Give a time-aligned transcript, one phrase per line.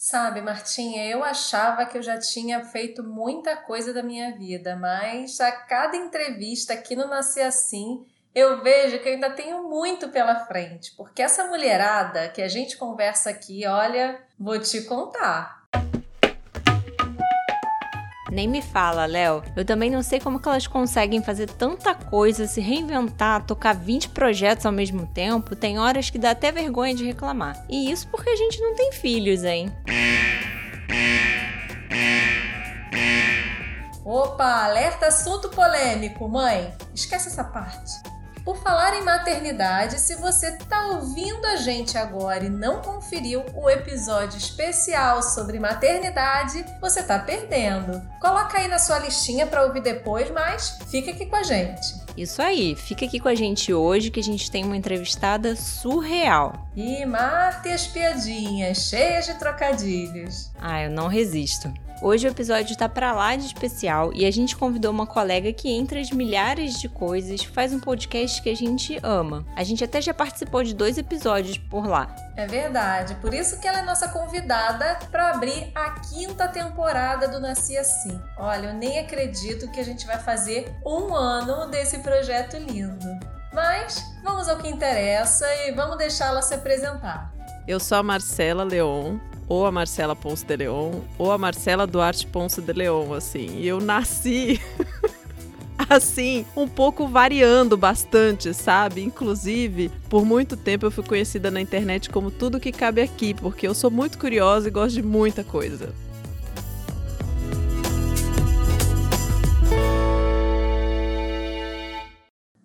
[0.00, 5.40] Sabe, Martinha, eu achava que eu já tinha feito muita coisa da minha vida, mas
[5.40, 10.46] a cada entrevista aqui no Nascer Assim, eu vejo que eu ainda tenho muito pela
[10.46, 15.57] frente, porque essa mulherada que a gente conversa aqui, olha, vou te contar.
[18.30, 19.42] Nem me fala, Léo.
[19.56, 24.10] Eu também não sei como que elas conseguem fazer tanta coisa, se reinventar, tocar 20
[24.10, 25.56] projetos ao mesmo tempo.
[25.56, 27.64] Tem horas que dá até vergonha de reclamar.
[27.68, 29.72] E isso porque a gente não tem filhos, hein?
[34.04, 36.72] Opa, alerta assunto polêmico, mãe.
[36.94, 38.07] Esquece essa parte.
[38.48, 43.68] Por falar em maternidade, se você está ouvindo a gente agora e não conferiu o
[43.68, 48.00] episódio especial sobre maternidade, você está perdendo.
[48.18, 51.94] Coloca aí na sua listinha para ouvir depois, mas fica aqui com a gente.
[52.16, 56.70] Isso aí, fica aqui com a gente hoje que a gente tem uma entrevistada surreal.
[56.74, 60.50] E Marta e as piadinhas, cheias de trocadilhos.
[60.58, 61.70] Ah, eu não resisto.
[62.00, 65.68] Hoje o episódio está para lá de especial e a gente convidou uma colega que,
[65.68, 69.44] entre as milhares de coisas, faz um podcast que a gente ama.
[69.56, 72.14] A gente até já participou de dois episódios por lá.
[72.36, 77.40] É verdade, por isso que ela é nossa convidada para abrir a quinta temporada do
[77.40, 78.16] Nasci Assim.
[78.38, 83.08] Olha, eu nem acredito que a gente vai fazer um ano desse projeto lindo.
[83.52, 87.34] Mas vamos ao que interessa e vamos deixá-la se apresentar.
[87.66, 89.18] Eu sou a Marcela Leon,
[89.48, 93.58] ou a Marcela Ponce de Leon, ou a Marcela Duarte Ponce de Leon, assim.
[93.58, 94.60] E eu nasci
[95.88, 99.02] assim, um pouco variando bastante, sabe?
[99.02, 103.66] Inclusive, por muito tempo eu fui conhecida na internet como tudo que cabe aqui, porque
[103.66, 105.94] eu sou muito curiosa e gosto de muita coisa.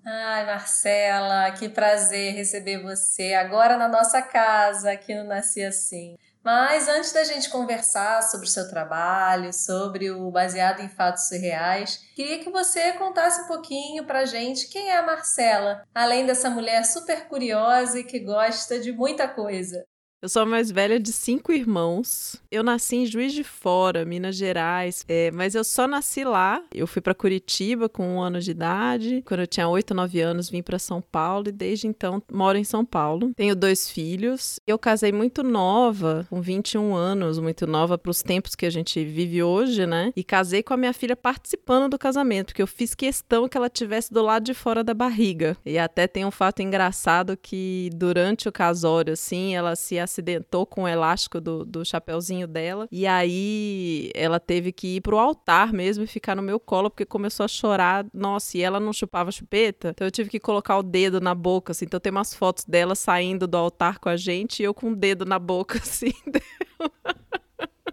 [0.05, 6.17] Ai, Marcela, que prazer receber você agora na nossa casa, aqui no Nasci Assim.
[6.43, 12.01] Mas antes da gente conversar sobre o seu trabalho, sobre o baseado em fatos reais,
[12.13, 16.83] queria que você contasse um pouquinho pra gente quem é a Marcela, além dessa mulher
[16.83, 19.85] super curiosa e que gosta de muita coisa.
[20.23, 22.41] Eu sou a mais velha de cinco irmãos.
[22.49, 26.63] Eu nasci em Juiz de Fora, Minas Gerais, é, mas eu só nasci lá.
[26.73, 29.21] Eu fui para Curitiba com um ano de idade.
[29.25, 32.63] Quando eu tinha oito, nove anos, vim para São Paulo e desde então moro em
[32.63, 33.33] São Paulo.
[33.35, 34.61] Tenho dois filhos.
[34.65, 39.03] Eu casei muito nova, com 21 anos, muito nova para os tempos que a gente
[39.03, 40.13] vive hoje, né?
[40.15, 43.69] E casei com a minha filha participando do casamento, porque eu fiz questão que ela
[43.69, 45.57] tivesse do lado de fora da barriga.
[45.65, 50.83] E até tem um fato engraçado que durante o casório, assim, ela se acidentou com
[50.83, 52.87] o elástico do, do chapéuzinho dela.
[52.91, 57.05] E aí ela teve que ir pro altar mesmo e ficar no meu colo, porque
[57.05, 58.05] começou a chorar.
[58.13, 59.89] Nossa, e ela não chupava chupeta.
[59.89, 61.85] Então eu tive que colocar o dedo na boca, assim.
[61.85, 64.95] Então tem umas fotos dela saindo do altar com a gente e eu com o
[64.95, 66.13] dedo na boca, assim.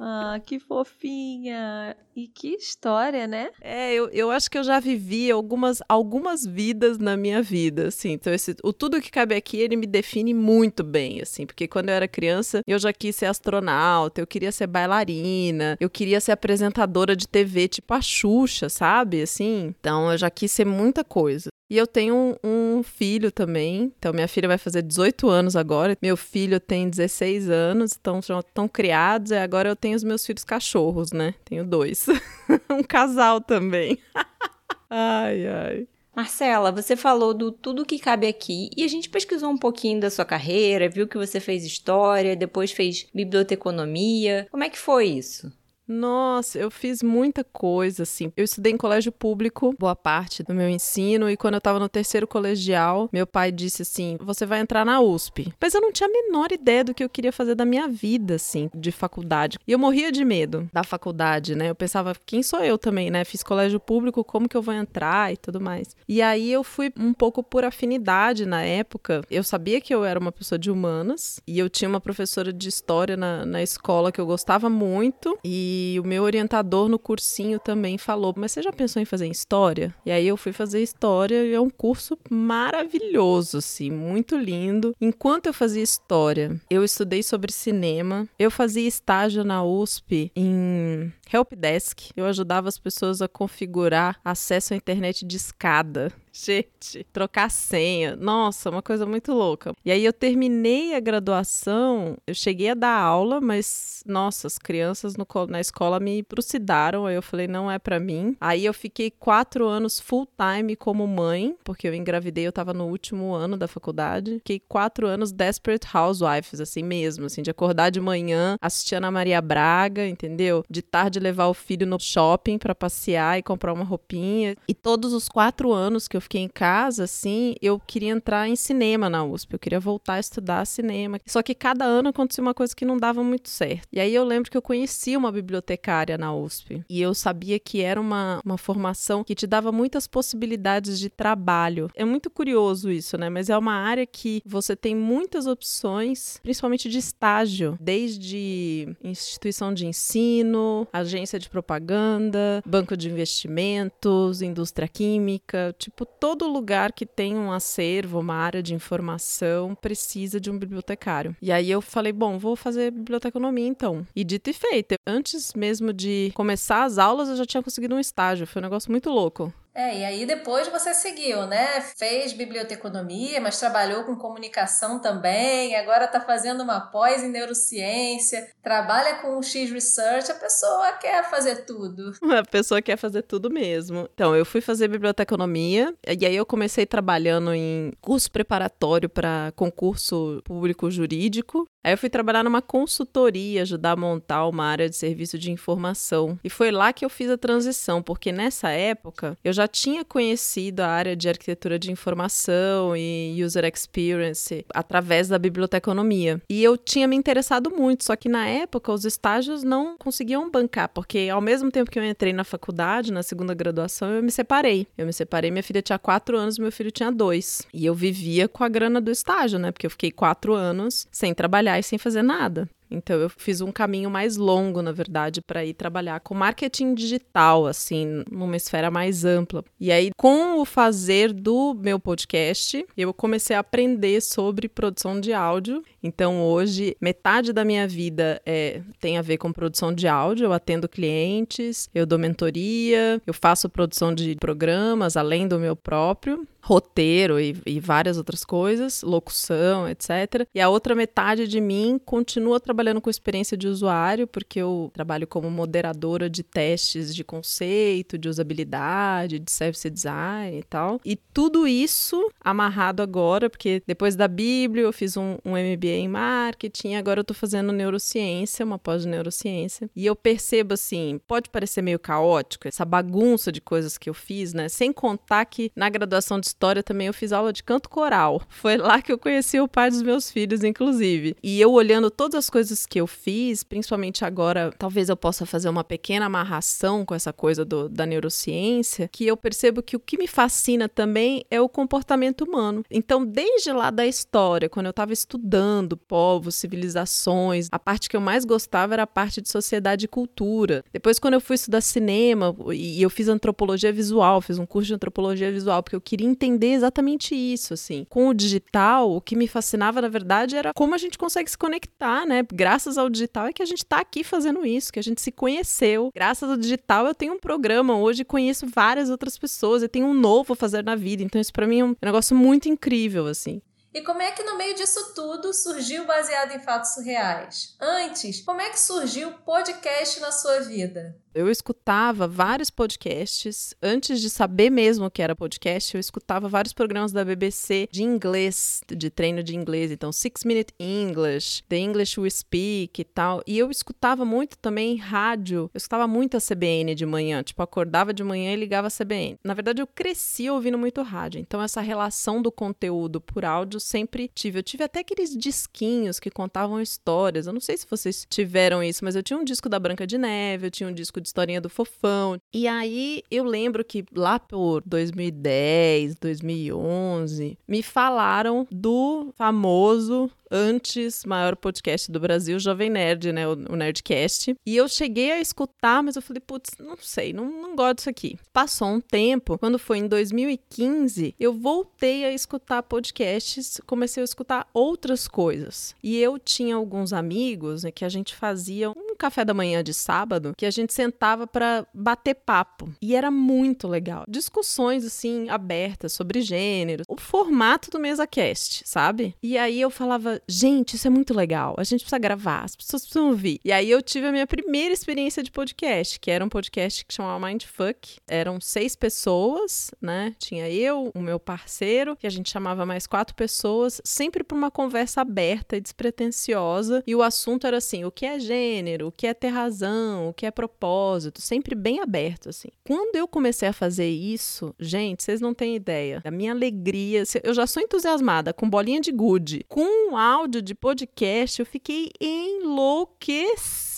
[0.03, 1.95] Ah, que fofinha!
[2.17, 3.51] E que história, né?
[3.61, 8.13] É, eu, eu acho que eu já vivi algumas, algumas vidas na minha vida, assim.
[8.13, 11.45] Então, esse, o Tudo Que Cabe Aqui, ele me define muito bem, assim.
[11.45, 15.91] Porque quando eu era criança, eu já quis ser astronauta, eu queria ser bailarina, eu
[15.91, 19.21] queria ser apresentadora de TV, tipo a Xuxa, sabe?
[19.21, 19.75] Assim.
[19.79, 21.51] Então, eu já quis ser muita coisa.
[21.71, 23.93] E eu tenho um, um, filho também.
[23.97, 25.97] Então, minha filha vai fazer 18 anos agora.
[26.03, 29.31] Meu filho tem 16 anos, então já estão criados.
[29.31, 31.33] E agora eu tenho os meus filhos cachorros, né?
[31.45, 32.07] Tenho dois.
[32.69, 33.97] um casal também.
[34.91, 35.89] ai, ai.
[36.15, 40.11] Marcela, você falou do tudo que cabe aqui e a gente pesquisou um pouquinho da
[40.11, 44.49] sua carreira, viu que você fez história, depois fez biblioteconomia.
[44.51, 45.53] Como é que foi isso?
[45.91, 48.33] Nossa, eu fiz muita coisa, assim.
[48.37, 51.89] Eu estudei em colégio público, boa parte do meu ensino, e quando eu tava no
[51.89, 55.53] terceiro colegial, meu pai disse assim: você vai entrar na USP.
[55.61, 58.37] Mas eu não tinha a menor ideia do que eu queria fazer da minha vida,
[58.37, 59.59] assim, de faculdade.
[59.67, 61.71] E eu morria de medo da faculdade, né?
[61.71, 63.25] Eu pensava, quem sou eu também, né?
[63.25, 65.97] Fiz colégio público, como que eu vou entrar e tudo mais.
[66.09, 69.23] E aí eu fui um pouco por afinidade na época.
[69.29, 72.69] Eu sabia que eu era uma pessoa de humanas, e eu tinha uma professora de
[72.69, 77.59] história na, na escola que eu gostava muito, e e o meu orientador no cursinho
[77.59, 79.95] também falou: Mas você já pensou em fazer história?
[80.05, 84.95] E aí eu fui fazer história e é um curso maravilhoso, assim, muito lindo.
[85.01, 92.11] Enquanto eu fazia história, eu estudei sobre cinema, eu fazia estágio na USP em helpdesk.
[92.17, 96.13] Eu ajudava as pessoas a configurar acesso à internet de escada.
[96.33, 98.15] Gente, trocar senha.
[98.17, 99.75] Nossa, uma coisa muito louca.
[99.85, 105.17] E aí eu terminei a graduação, eu cheguei a dar aula, mas, nossa, as crianças
[105.17, 107.07] no, na escola me trucidaram.
[107.07, 108.37] Aí eu falei, não é para mim.
[108.41, 112.87] Aí eu fiquei quatro anos full time como mãe, porque eu engravidei, eu tava no
[112.87, 114.35] último ano da faculdade.
[114.35, 119.41] Fiquei quatro anos Desperate Housewives, assim mesmo, assim, de acordar de manhã, assistir Ana Maria
[119.41, 120.65] Braga, entendeu?
[120.71, 124.57] De tarde levar o filho no shopping para passear e comprar uma roupinha.
[124.67, 128.57] E todos os quatro anos que eu fiquei em casa, assim, eu queria entrar em
[128.57, 129.55] cinema na USP.
[129.55, 131.19] Eu queria voltar a estudar cinema.
[131.27, 133.89] Só que cada ano acontecia uma coisa que não dava muito certo.
[133.93, 136.83] E aí eu lembro que eu conheci uma bibliotecária na USP.
[136.89, 141.91] E eu sabia que era uma, uma formação que te dava muitas possibilidades de trabalho.
[141.95, 143.29] É muito curioso isso, né?
[143.29, 149.87] Mas é uma área que você tem muitas opções, principalmente de estágio, desde instituição de
[149.87, 157.51] ensino, agência de propaganda, banco de investimentos, indústria química, tipo todo lugar que tem um
[157.51, 161.37] acervo, uma área de informação, precisa de um bibliotecário.
[161.43, 164.07] E aí eu falei, bom, vou fazer biblioteconomia então.
[164.15, 168.01] E dito e feito, antes mesmo de começar as aulas, eu já tinha conseguido um
[168.01, 168.47] estágio.
[168.47, 169.53] Foi um negócio muito louco.
[169.75, 171.81] É, e aí depois você seguiu, né?
[171.97, 179.17] Fez biblioteconomia, mas trabalhou com comunicação também, agora está fazendo uma pós em neurociência, trabalha
[179.17, 182.13] com X Research, a pessoa quer fazer tudo.
[182.41, 184.09] A pessoa quer fazer tudo mesmo.
[184.15, 190.41] Então, eu fui fazer biblioteconomia, e aí eu comecei trabalhando em curso preparatório para concurso
[190.45, 195.39] público jurídico, Aí eu fui trabalhar numa consultoria, ajudar a montar uma área de serviço
[195.39, 196.39] de informação.
[196.45, 200.81] E foi lá que eu fiz a transição, porque nessa época eu já tinha conhecido
[200.81, 206.41] a área de arquitetura de informação e user experience através da biblioteconomia.
[206.49, 210.89] E eu tinha me interessado muito, só que na época os estágios não conseguiam bancar,
[210.89, 214.87] porque ao mesmo tempo que eu entrei na faculdade, na segunda graduação, eu me separei.
[214.97, 217.63] Eu me separei, minha filha tinha quatro anos, meu filho tinha dois.
[217.73, 219.71] E eu vivia com a grana do estágio, né?
[219.71, 222.69] Porque eu fiquei quatro anos sem trabalhar e sem fazer nada.
[222.91, 227.67] Então eu fiz um caminho mais longo, na verdade, para ir trabalhar com marketing digital,
[227.67, 229.65] assim, numa esfera mais ampla.
[229.79, 235.33] E aí, com o fazer do meu podcast, eu comecei a aprender sobre produção de
[235.33, 235.83] áudio.
[236.03, 240.47] Então hoje, metade da minha vida é, tem a ver com produção de áudio.
[240.47, 246.47] Eu atendo clientes, eu dou mentoria, eu faço produção de programas além do meu próprio
[246.63, 250.47] roteiro e, e, várias outras coisas, locução, etc.
[250.55, 255.27] E a outra metade de mim continua trabalhando com experiência de usuário, porque eu trabalho
[255.27, 261.01] como moderadora de testes de conceito, de usabilidade, de service design e tal.
[261.05, 266.09] E tudo isso amarrado agora, porque depois da Bíblia eu fiz um, um MBA em
[266.09, 269.89] marketing, agora eu tô fazendo neurociência, uma pós-neurociência.
[269.97, 274.53] E eu percebo assim, pode parecer meio caótico essa bagunça de coisas que eu fiz,
[274.53, 274.69] né?
[274.69, 278.43] Sem contar que na graduação de história também eu fiz aula de canto coral.
[278.49, 281.37] Foi lá que eu conheci o pai dos meus filhos, inclusive.
[281.43, 285.69] E eu olhando todas as coisas que eu fiz, principalmente agora, talvez eu possa fazer
[285.69, 290.19] uma pequena amarração com essa coisa do, da neurociência, que eu percebo que o que
[290.19, 292.85] me fascina também é o comportamento humano.
[292.91, 298.21] Então, desde lá da história, quando eu estava estudando povos, civilizações, a parte que eu
[298.21, 300.85] mais gostava era a parte de sociedade e cultura.
[300.93, 304.95] Depois, quando eu fui estudar cinema e eu fiz antropologia visual, fiz um curso de
[304.95, 308.07] antropologia visual, porque eu queria entender exatamente isso, assim.
[308.09, 311.59] Com o digital, o que me fascinava, na verdade, era como a gente consegue se
[311.59, 312.45] conectar, né?
[312.53, 315.31] Graças ao digital é que a gente tá aqui fazendo isso, que a gente se
[315.31, 316.11] conheceu.
[316.15, 320.15] Graças ao digital, eu tenho um programa hoje, conheço várias outras pessoas, eu tenho um
[320.15, 321.23] novo a fazer na vida.
[321.23, 323.61] Então, isso para mim é um negócio muito incrível, assim.
[323.93, 327.75] E como é que no meio disso tudo surgiu baseado em fatos surreais?
[327.81, 331.19] Antes, como é que surgiu o podcast na sua vida?
[331.33, 333.73] Eu escutava vários podcasts.
[333.81, 338.03] Antes de saber mesmo o que era podcast, eu escutava vários programas da BBC de
[338.03, 339.93] inglês, de treino de inglês.
[339.93, 343.43] Então, Six Minute English, The English We Speak e tal.
[343.47, 345.71] E eu escutava muito também rádio.
[345.73, 347.45] Eu escutava muito a CBN de manhã.
[347.45, 349.39] Tipo, acordava de manhã e ligava a CBN.
[349.45, 351.41] Na verdade, eu cresci ouvindo muito rádio.
[351.41, 354.59] Então, essa relação do conteúdo por áudio sempre tive.
[354.59, 357.47] Eu tive até aqueles disquinhos que contavam histórias.
[357.47, 360.19] Eu não sei se vocês tiveram isso, mas eu tinha um disco da Branca de
[360.19, 362.39] Neve, eu tinha um disco de historinha do fofão.
[362.53, 371.55] E aí eu lembro que lá por 2010, 2011, me falaram do famoso antes maior
[371.57, 373.47] podcast do Brasil, Jovem Nerd, né?
[373.47, 374.55] O, Nerdcast.
[374.67, 378.11] E eu cheguei a escutar, mas eu falei, putz, não sei, não, não gosto disso
[378.11, 378.39] aqui.
[378.53, 384.69] Passou um tempo, quando foi em 2015, eu voltei a escutar podcasts, comecei a escutar
[384.75, 385.95] outras coisas.
[386.03, 389.93] E eu tinha alguns amigos né, que a gente fazia um café da manhã de
[389.93, 392.93] sábado que a gente sentava para bater papo.
[393.01, 394.25] E era muito legal.
[394.27, 397.05] Discussões, assim, abertas sobre gênero.
[397.07, 399.35] O formato do MesaCast, sabe?
[399.43, 401.75] E aí eu falava, gente, isso é muito legal.
[401.79, 403.61] A gente precisa gravar, as pessoas precisam ouvir.
[403.65, 407.13] E aí eu tive a minha primeira experiência de podcast, que era um podcast que
[407.13, 408.19] chamava Mindfuck.
[408.27, 410.35] Eram seis pessoas, né?
[410.39, 414.71] Tinha eu, o meu parceiro, que a gente chamava mais quatro pessoas, sempre para uma
[414.71, 417.03] conversa aberta e despretensiosa.
[417.07, 420.33] E o assunto era assim: o que é gênero, o que é ter razão, o
[420.33, 422.69] que é propósito, sempre bem aberto, assim.
[422.85, 427.25] Quando eu comecei a fazer isso, gente, vocês não têm ideia da minha alegria.
[427.43, 432.11] Eu já sou entusiasmada com bolinha de gude, com um áudio de podcast, eu fiquei
[432.21, 433.91] enlouquecida.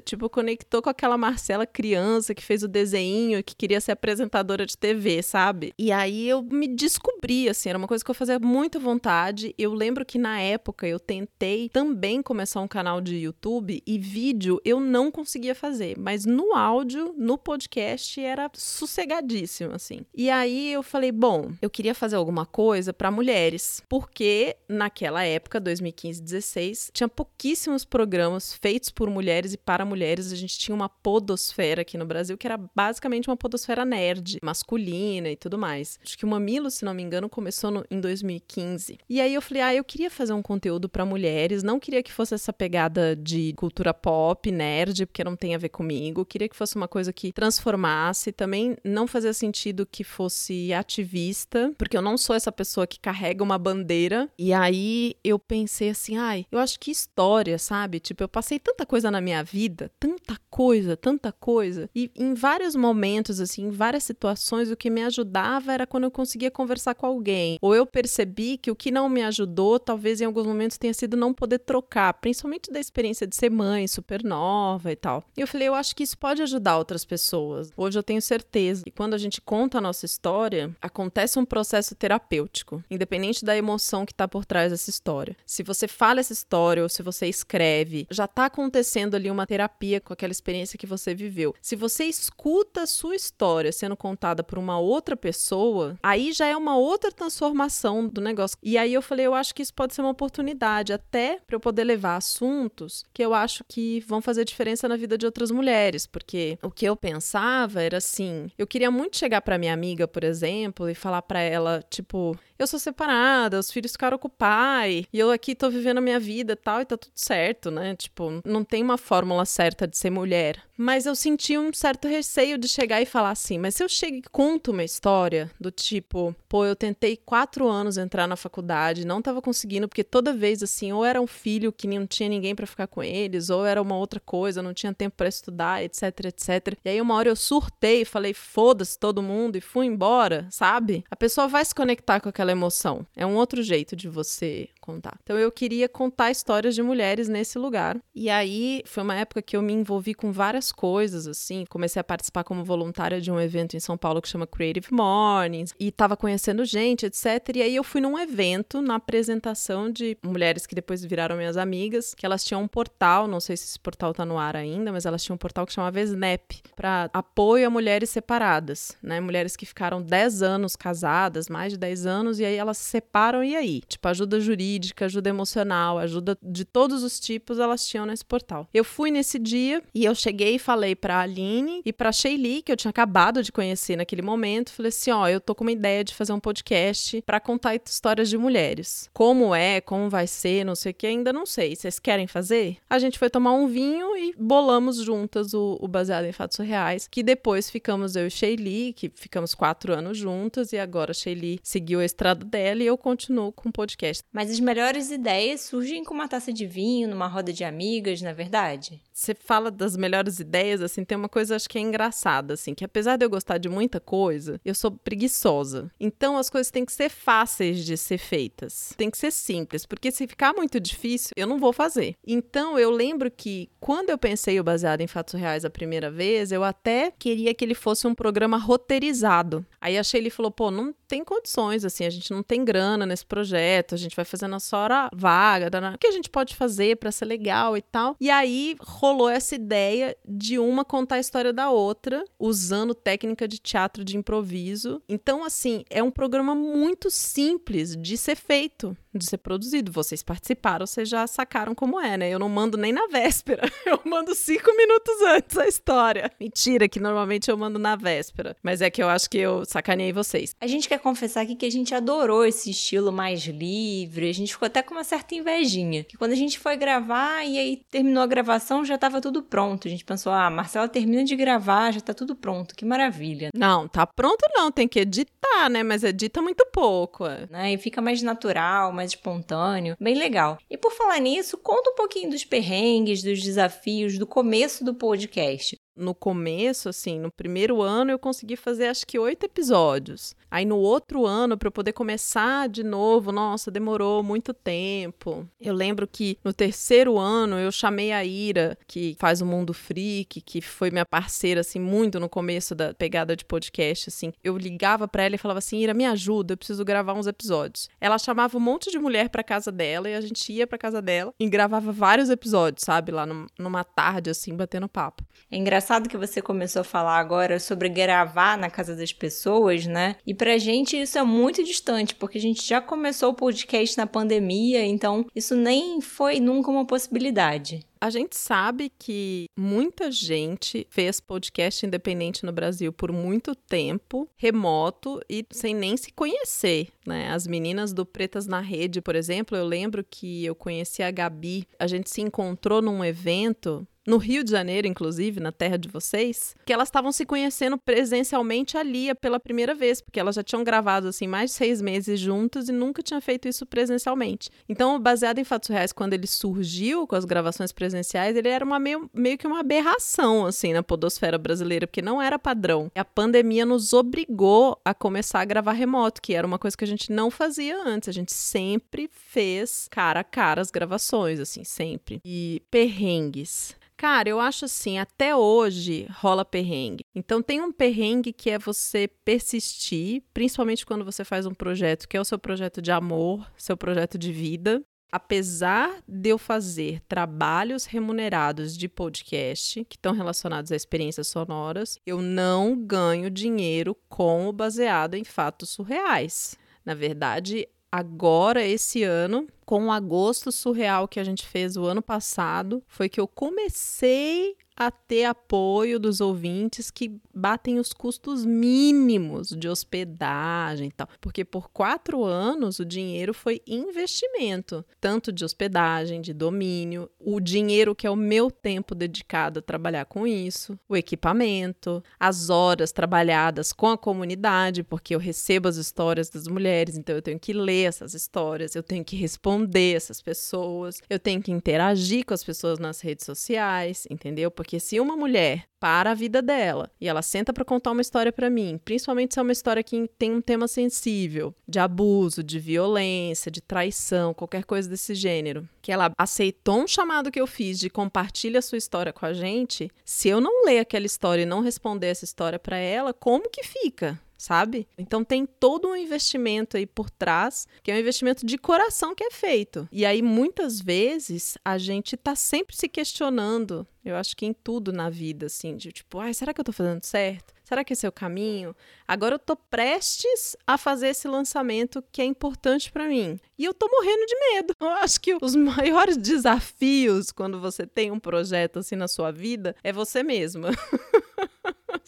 [0.00, 4.76] Tipo, conectou com aquela Marcela criança que fez o desenho, que queria ser apresentadora de
[4.76, 5.72] TV, sabe?
[5.78, 9.54] E aí eu me descobri, assim, era uma coisa que eu fazia muita vontade.
[9.56, 14.47] Eu lembro que na época eu tentei também começar um canal de YouTube e vídeo
[14.64, 20.00] eu não conseguia fazer, mas no áudio, no podcast era sossegadíssimo, assim.
[20.14, 25.60] E aí eu falei, bom, eu queria fazer alguma coisa para mulheres, porque naquela época,
[25.60, 30.32] 2015, 16, tinha pouquíssimos programas feitos por mulheres e para mulheres.
[30.32, 35.28] A gente tinha uma podosfera aqui no Brasil que era basicamente uma podosfera nerd, masculina
[35.30, 35.98] e tudo mais.
[36.04, 38.98] Acho que o Mamilo, se não me engano, começou no, em 2015.
[39.08, 42.12] E aí eu falei, ah, eu queria fazer um conteúdo para mulheres, não queria que
[42.12, 46.24] fosse essa pegada de cultura pop, nerd, porque não tem a ver comigo.
[46.24, 48.32] Queria que fosse uma coisa que transformasse.
[48.32, 53.44] Também não fazia sentido que fosse ativista, porque eu não sou essa pessoa que carrega
[53.44, 54.28] uma bandeira.
[54.38, 58.00] E aí eu pensei assim, ai, eu acho que história, sabe?
[58.00, 61.88] Tipo, eu passei tanta coisa na minha vida, tanta coisa, tanta coisa.
[61.94, 66.10] E em vários momentos, assim, em várias situações, o que me ajudava era quando eu
[66.10, 67.58] conseguia conversar com alguém.
[67.60, 71.16] Ou eu percebi que o que não me ajudou, talvez em alguns momentos tenha sido
[71.16, 75.24] não poder trocar, principalmente da experiência de ser mãe, super nova e tal.
[75.36, 77.70] E eu falei, eu acho que isso pode ajudar outras pessoas.
[77.76, 81.94] Hoje eu tenho certeza que quando a gente conta a nossa história, acontece um processo
[81.94, 85.36] terapêutico, independente da emoção que está por trás dessa história.
[85.46, 90.00] Se você fala essa história ou se você escreve, já está acontecendo ali uma terapia
[90.00, 91.54] com aquela experiência que você viveu.
[91.60, 96.56] Se você escuta a sua história sendo contada por uma outra pessoa, aí já é
[96.56, 98.58] uma outra transformação do negócio.
[98.62, 101.60] E aí eu falei, eu acho que isso pode ser uma oportunidade até para eu
[101.60, 106.06] poder levar assuntos que eu acho que vão fazer diferença na vida de outras mulheres,
[106.06, 110.24] porque o que eu pensava era assim, eu queria muito chegar para minha amiga, por
[110.24, 115.06] exemplo, e falar para ela, tipo, eu sou separada, os filhos ficaram com o pai,
[115.12, 117.94] e eu aqui tô vivendo a minha vida e tal, e tá tudo certo, né?
[117.94, 120.62] Tipo, não tem uma fórmula certa de ser mulher.
[120.76, 124.16] Mas eu senti um certo receio de chegar e falar assim, mas se eu chego
[124.18, 129.20] e conto uma história do tipo, pô, eu tentei quatro anos entrar na faculdade, não
[129.20, 132.66] tava conseguindo, porque toda vez assim, ou era um filho que não tinha ninguém para
[132.66, 136.78] ficar com eles, ou era uma outra coisa, não tinha tempo para estudar, etc, etc.
[136.84, 141.04] E aí uma hora eu surtei, falei, foda-se todo mundo e fui embora, sabe?
[141.10, 143.06] A pessoa vai se conectar com aquela aquela emoção.
[143.14, 145.18] É um outro jeito de você contar.
[145.22, 148.00] Então eu queria contar histórias de mulheres nesse lugar.
[148.14, 152.04] E aí foi uma época que eu me envolvi com várias coisas assim, comecei a
[152.04, 156.16] participar como voluntária de um evento em São Paulo que chama Creative Mornings e estava
[156.16, 157.26] conhecendo gente, etc.
[157.56, 162.14] E aí eu fui num evento na apresentação de mulheres que depois viraram minhas amigas,
[162.14, 165.04] que elas tinham um portal, não sei se esse portal tá no ar ainda, mas
[165.04, 169.20] elas tinham um portal que chamava Snap, para apoio a mulheres separadas, né?
[169.20, 173.44] Mulheres que ficaram 10 anos casadas, mais de 10 anos e aí elas se separam
[173.44, 178.06] e aí, tipo ajuda jurídica jurídica, ajuda emocional, ajuda de todos os tipos elas tinham
[178.06, 178.68] nesse portal.
[178.72, 182.70] Eu fui nesse dia e eu cheguei e falei pra Aline e pra Sheili, que
[182.70, 186.04] eu tinha acabado de conhecer naquele momento, falei assim, ó, eu tô com uma ideia
[186.04, 189.10] de fazer um podcast para contar histórias de mulheres.
[189.12, 191.74] Como é, como vai ser, não sei o que, ainda não sei.
[191.74, 192.76] Vocês querem fazer?
[192.88, 197.08] A gente foi tomar um vinho e bolamos juntas o, o Baseado em Fatos Reais,
[197.08, 202.00] que depois ficamos eu e Sheili, que ficamos quatro anos juntas e agora Sheili seguiu
[202.00, 204.22] a estrada dela e eu continuo com o podcast.
[204.32, 208.28] Mas as melhores ideias surgem com uma taça de vinho, numa roda de amigas, na
[208.28, 209.00] é verdade?
[209.18, 212.84] Você fala das melhores ideias, assim, tem uma coisa acho que é engraçada, assim, que
[212.84, 215.90] apesar de eu gostar de muita coisa, eu sou preguiçosa.
[215.98, 218.94] Então as coisas têm que ser fáceis de ser feitas.
[218.96, 222.14] Tem que ser simples, porque se ficar muito difícil, eu não vou fazer.
[222.24, 226.52] Então eu lembro que quando eu pensei o baseado em fatos reais a primeira vez,
[226.52, 229.66] eu até queria que ele fosse um programa roteirizado.
[229.80, 233.26] Aí achei ele falou: "Pô, não tem condições assim, a gente não tem grana nesse
[233.26, 236.98] projeto, a gente vai fazendo a só hora vaga, o que a gente pode fazer
[236.98, 238.14] para ser legal e tal".
[238.20, 238.76] E aí
[239.08, 244.16] rolou essa ideia de uma contar a história da outra, usando técnica de teatro de
[244.16, 245.02] improviso.
[245.08, 249.92] Então assim, é um programa muito simples de ser feito de ser produzido.
[249.92, 252.30] Vocês participaram, vocês já sacaram como é, né?
[252.30, 253.68] Eu não mando nem na véspera.
[253.84, 256.30] Eu mando cinco minutos antes a história.
[256.38, 258.54] Mentira, que normalmente eu mando na véspera.
[258.62, 260.54] Mas é que eu acho que eu sacaneei vocês.
[260.60, 264.28] A gente quer confessar aqui que a gente adorou esse estilo mais livre.
[264.28, 266.04] A gente ficou até com uma certa invejinha.
[266.04, 269.88] Que quando a gente foi gravar e aí terminou a gravação, já tava tudo pronto.
[269.88, 272.74] A gente pensou, ah, Marcela termina de gravar, já tá tudo pronto.
[272.74, 273.50] Que maravilha.
[273.54, 274.70] Não, tá pronto não.
[274.70, 275.82] Tem que editar, né?
[275.82, 277.26] Mas edita muito pouco.
[277.26, 277.46] É.
[277.50, 277.72] Né?
[277.72, 279.96] E fica mais natural, mais espontâneo.
[279.98, 280.58] Bem legal.
[280.70, 285.76] E por falar nisso, conta um pouquinho dos perrengues, dos desafios, do começo do podcast
[285.98, 290.34] no começo, assim, no primeiro ano eu consegui fazer acho que oito episódios.
[290.50, 295.46] Aí no outro ano, para eu poder começar de novo, nossa, demorou muito tempo.
[295.60, 300.40] Eu lembro que no terceiro ano eu chamei a Ira, que faz o Mundo Freak,
[300.40, 304.32] que foi minha parceira, assim, muito no começo da pegada de podcast, assim.
[304.42, 307.88] Eu ligava para ela e falava assim: Ira, me ajuda, eu preciso gravar uns episódios.
[308.00, 311.02] Ela chamava um monte de mulher pra casa dela e a gente ia pra casa
[311.02, 313.12] dela e gravava vários episódios, sabe?
[313.12, 313.26] Lá
[313.58, 315.22] numa tarde, assim, batendo papo.
[315.50, 319.86] É engraçado engraçado que você começou a falar agora sobre gravar na casa das pessoas,
[319.86, 320.16] né?
[320.26, 324.06] E pra gente isso é muito distante, porque a gente já começou o podcast na
[324.06, 327.80] pandemia, então isso nem foi nunca uma possibilidade.
[328.00, 335.20] A gente sabe que muita gente fez podcast independente no Brasil por muito tempo, remoto
[335.28, 337.30] e sem nem se conhecer, né?
[337.30, 341.66] As meninas do Pretas na Rede, por exemplo, eu lembro que eu conheci a Gabi,
[341.78, 346.56] a gente se encontrou num evento no Rio de Janeiro, inclusive, na terra de vocês,
[346.64, 351.08] que elas estavam se conhecendo presencialmente ali pela primeira vez, porque elas já tinham gravado
[351.08, 354.50] assim mais de seis meses juntas e nunca tinham feito isso presencialmente.
[354.66, 358.78] Então, baseado em fatos reais, quando ele surgiu com as gravações presenciais, ele era uma
[358.78, 362.90] meio, meio que uma aberração assim na podosfera brasileira, porque não era padrão.
[362.94, 366.88] A pandemia nos obrigou a começar a gravar remoto, que era uma coisa que a
[366.88, 368.08] gente não fazia antes.
[368.08, 372.22] A gente sempre fez cara a cara as gravações, assim, sempre.
[372.24, 373.76] E perrengues.
[373.98, 377.02] Cara, eu acho assim, até hoje rola perrengue.
[377.12, 382.16] Então tem um perrengue que é você persistir, principalmente quando você faz um projeto que
[382.16, 384.80] é o seu projeto de amor, seu projeto de vida.
[385.10, 392.22] Apesar de eu fazer trabalhos remunerados de podcast que estão relacionados a experiências sonoras, eu
[392.22, 396.56] não ganho dinheiro com o baseado em fatos surreais.
[396.84, 402.02] Na verdade, agora, esse ano, com o agosto surreal que a gente fez o ano
[402.02, 409.48] passado, foi que eu comecei a ter apoio dos ouvintes que batem os custos mínimos
[409.48, 411.08] de hospedagem e tal.
[411.20, 417.92] Porque por quatro anos o dinheiro foi investimento, tanto de hospedagem, de domínio, o dinheiro
[417.92, 423.72] que é o meu tempo dedicado a trabalhar com isso, o equipamento, as horas trabalhadas
[423.72, 427.88] com a comunidade, porque eu recebo as histórias das mulheres, então eu tenho que ler
[427.88, 432.78] essas histórias, eu tenho que responder essas pessoas, eu tenho que interagir com as pessoas
[432.78, 434.52] nas redes sociais, entendeu?
[434.52, 438.02] Porque porque se uma mulher para a vida dela e ela senta para contar uma
[438.02, 442.42] história para mim, principalmente se é uma história que tem um tema sensível, de abuso,
[442.42, 447.46] de violência, de traição, qualquer coisa desse gênero, que ela aceitou um chamado que eu
[447.46, 451.46] fiz de compartilhar sua história com a gente, se eu não ler aquela história e
[451.46, 454.20] não responder essa história para ela, como que fica?
[454.38, 454.88] Sabe?
[454.96, 459.24] Então tem todo um investimento aí por trás, que é um investimento de coração que
[459.24, 459.88] é feito.
[459.90, 464.92] E aí muitas vezes a gente tá sempre se questionando, eu acho que em tudo
[464.92, 467.58] na vida assim, de tipo, ai, será que eu tô fazendo certo?
[467.68, 468.74] Será que esse é o caminho?
[469.06, 473.38] Agora eu tô prestes a fazer esse lançamento que é importante para mim.
[473.58, 474.74] E eu tô morrendo de medo.
[474.80, 479.76] Eu acho que os maiores desafios quando você tem um projeto assim na sua vida
[479.84, 480.70] é você mesma.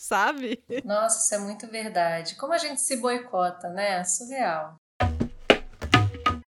[0.01, 0.65] Sabe?
[0.83, 2.35] Nossa, isso é muito verdade.
[2.37, 4.03] Como a gente se boicota, né?
[4.03, 4.77] Surreal.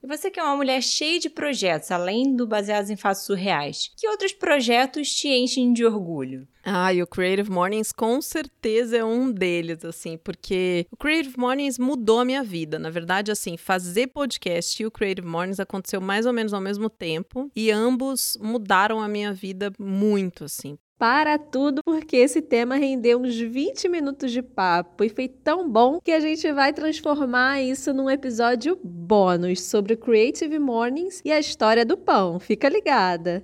[0.04, 3.92] E você que é uma mulher cheia de projetos, além do baseados em fatos surreais,
[3.96, 6.48] que outros projetos te enchem de orgulho?
[6.64, 11.78] Ah, e o Creative Mornings com certeza é um deles, assim, porque o Creative Mornings
[11.78, 12.80] mudou a minha vida.
[12.80, 16.90] Na verdade, assim, fazer podcast e o Creative Mornings aconteceu mais ou menos ao mesmo
[16.90, 23.20] tempo e ambos mudaram a minha vida muito, assim para tudo, porque esse tema rendeu
[23.20, 27.94] uns 20 minutos de papo e foi tão bom que a gente vai transformar isso
[27.94, 32.40] num episódio bônus sobre Creative Mornings e a história do pão.
[32.40, 33.44] Fica ligada!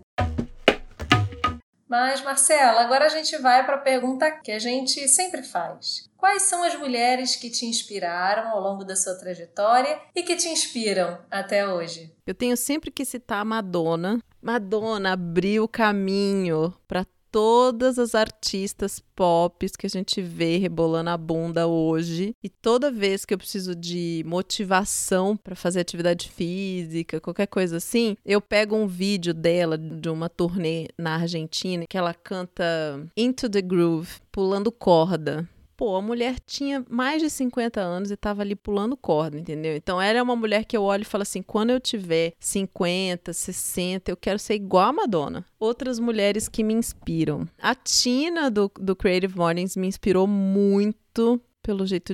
[1.91, 6.09] Mas, Marcela, agora a gente vai para a pergunta que a gente sempre faz.
[6.15, 10.47] Quais são as mulheres que te inspiraram ao longo da sua trajetória e que te
[10.47, 12.15] inspiram até hoje?
[12.25, 14.19] Eu tenho sempre que citar a Madonna.
[14.41, 21.17] Madonna abriu o caminho para todas as artistas pop que a gente vê rebolando a
[21.17, 22.35] bunda hoje.
[22.43, 28.17] E toda vez que eu preciso de motivação para fazer atividade física, qualquer coisa assim,
[28.25, 32.63] eu pego um vídeo dela de uma turnê na Argentina que ela canta
[33.15, 35.47] Into the Groove, pulando corda
[35.81, 39.75] pô, a mulher tinha mais de 50 anos e tava ali pulando corda, entendeu?
[39.75, 43.33] Então ela é uma mulher que eu olho e falo assim: quando eu tiver 50,
[43.33, 45.43] 60, eu quero ser igual a Madonna.
[45.59, 47.49] Outras mulheres que me inspiram.
[47.59, 52.13] A Tina do, do Creative Mornings me inspirou muito pelo jeito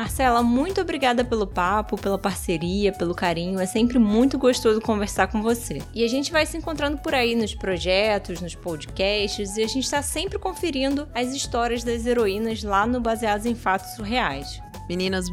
[0.02, 3.60] Marcela, muito obrigada pelo papo, pela parceria, pelo carinho.
[3.60, 5.80] É sempre muito gostoso conversar com você.
[5.94, 9.84] E a gente vai se encontrando por aí nos projetos, nos podcasts, e a gente
[9.84, 14.60] está sempre conferindo as histórias das heroínas lá no Baseados em Fatos Reais.
[14.90, 15.28] Meninas,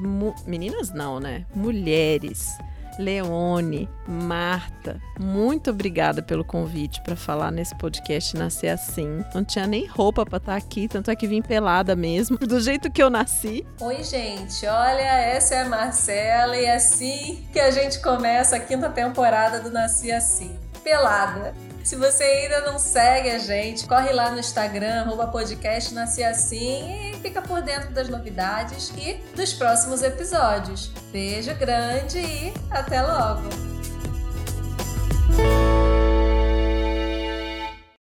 [0.47, 1.47] meninas não, né?
[1.55, 2.59] Mulheres
[2.99, 9.25] Leone, Marta, muito obrigada pelo convite para falar nesse podcast Nascer Assim.
[9.35, 12.61] Não tinha nem roupa para estar tá aqui, tanto é que vim pelada mesmo, do
[12.61, 13.65] jeito que eu nasci.
[13.81, 18.61] Oi, gente, olha, essa é a Marcela e é assim que a gente começa a
[18.61, 21.55] quinta temporada do Nasci Assim pelada.
[21.85, 27.21] Se você ainda não segue a gente, corre lá no Instagram, arroba podcast Assim e
[27.21, 30.91] fica por dentro das novidades e dos próximos episódios.
[31.13, 33.49] Beijo grande e até logo!